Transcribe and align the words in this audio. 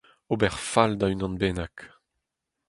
ober 0.33 0.53
fall 0.69 0.91
da 0.99 1.07
unan 1.13 1.35
bennak 1.41 1.75